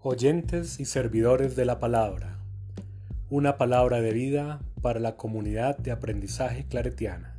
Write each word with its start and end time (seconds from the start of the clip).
Oyentes 0.00 0.78
y 0.78 0.84
servidores 0.84 1.56
de 1.56 1.64
la 1.64 1.80
palabra. 1.80 2.38
Una 3.30 3.58
palabra 3.58 4.00
de 4.00 4.12
vida 4.12 4.60
para 4.80 5.00
la 5.00 5.16
comunidad 5.16 5.76
de 5.76 5.90
aprendizaje 5.90 6.64
claretiana. 6.66 7.37